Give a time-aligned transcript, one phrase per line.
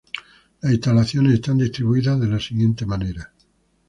[0.61, 3.31] Las instalaciones están distribuidas de la siguiente manera.